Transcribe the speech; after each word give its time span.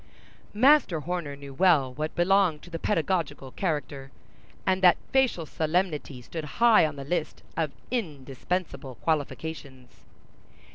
Master 0.55 1.01
Horner 1.01 1.35
knew 1.35 1.53
well 1.53 1.93
what 1.93 2.15
belonged 2.15 2.63
to 2.63 2.71
the 2.71 2.79
pedagogical 2.79 3.51
character, 3.51 4.11
and 4.65 4.81
that 4.81 4.97
facial 5.11 5.45
solemnity 5.45 6.23
stood 6.23 6.43
high 6.57 6.87
on 6.87 6.95
the 6.95 7.03
list 7.03 7.43
of 7.55 7.71
indispensable 7.91 8.95
qualifications. 8.95 10.05